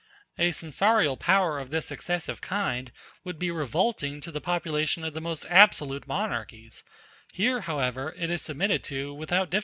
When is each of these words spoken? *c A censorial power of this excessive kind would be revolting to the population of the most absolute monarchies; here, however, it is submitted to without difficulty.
*c 0.35 0.45
A 0.47 0.51
censorial 0.51 1.15
power 1.15 1.59
of 1.59 1.69
this 1.69 1.91
excessive 1.91 2.41
kind 2.41 2.91
would 3.23 3.37
be 3.37 3.51
revolting 3.51 4.19
to 4.21 4.31
the 4.31 4.41
population 4.41 5.03
of 5.05 5.13
the 5.13 5.21
most 5.21 5.45
absolute 5.47 6.07
monarchies; 6.07 6.83
here, 7.31 7.61
however, 7.61 8.11
it 8.17 8.31
is 8.31 8.41
submitted 8.41 8.83
to 8.85 9.13
without 9.13 9.51
difficulty. 9.51 9.59